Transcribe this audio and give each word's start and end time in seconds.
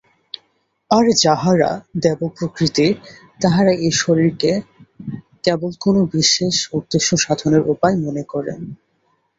আর 0.91 1.05
যাঁহারা 1.23 1.71
দেবপ্রকৃতি, 2.03 2.87
তাঁহারা 3.41 3.73
এই 3.79 3.93
শরীরকে 4.01 4.51
কেবল 5.43 5.71
কোন 5.79 5.95
বিশেষ 6.13 6.55
উদ্দেশ্য-সাধনের 6.73 7.63
উপায় 7.73 7.95
মনে 7.97 8.23
করেন। 8.23 8.59